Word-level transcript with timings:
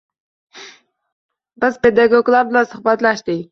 Biz 1.65 1.79
pedagoglar 1.85 2.51
bilan 2.51 2.69
suhbatlashdik. 2.75 3.49